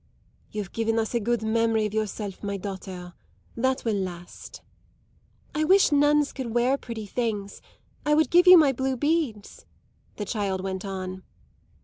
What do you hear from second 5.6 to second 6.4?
wish nuns